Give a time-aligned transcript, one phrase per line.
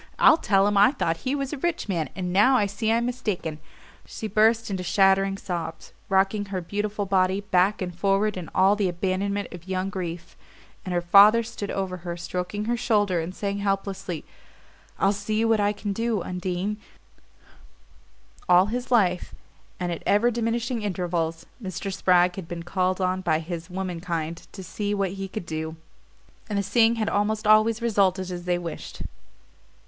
[0.17, 3.05] I'll tell him I thought he was a rich man, and now I see I'm
[3.05, 3.59] mistaken"
[4.07, 8.89] She burst into shattering sobs, rocking her beautiful body back and forward in all the
[8.89, 10.35] abandonment of young grief;
[10.83, 14.25] and her father stood over her, stroking her shoulder and saying helplessly:
[14.97, 16.77] "I'll see what I can do, Undine"
[18.49, 19.35] All his life,
[19.79, 21.93] and at ever diminishing intervals, Mr.
[21.93, 25.75] Spragg had been called on by his womenkind to "see what he could do";
[26.49, 29.03] and the seeing had almost always resulted as they wished.